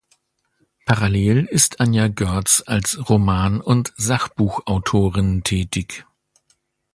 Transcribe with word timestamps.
Parallel 0.87 1.45
ist 1.45 1.79
Anja 1.79 2.07
Goerz 2.07 2.63
als 2.65 2.97
Roman- 3.07 3.61
und 3.61 3.93
Sachbuchautorin 3.97 5.43
tätig. 5.43 6.07